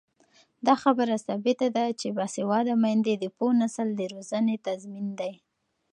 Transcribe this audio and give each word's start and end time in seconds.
دا 0.65 0.73
خبره 0.83 1.15
ثابته 1.25 1.67
ده 1.75 1.85
چې 1.99 2.07
باسواده 2.17 2.73
میندې 2.83 3.13
د 3.17 3.25
پوه 3.37 3.51
نسل 3.61 3.87
د 3.95 4.01
روزنې 4.13 4.55
تضمین 4.67 5.07
دي. 5.19 5.33